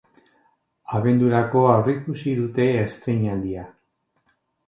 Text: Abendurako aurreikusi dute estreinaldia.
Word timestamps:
Abendurako 0.99 1.61
aurreikusi 1.73 2.33
dute 2.39 2.67
estreinaldia. 2.85 3.67